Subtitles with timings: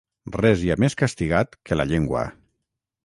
[0.35, 2.25] Res hi ha més castigat que la llengua.